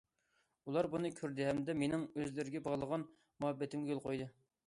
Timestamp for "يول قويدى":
3.97-4.29